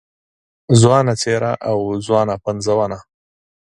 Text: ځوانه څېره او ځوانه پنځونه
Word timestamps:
ځوانه 0.81 1.13
څېره 1.21 1.51
او 1.69 1.77
ځوانه 2.05 2.35
پنځونه 2.45 2.97